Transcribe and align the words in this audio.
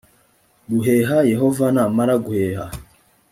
guheha: 0.69 1.17
yehova 1.31 1.65
namara 1.75 2.13
guheha 2.25 2.65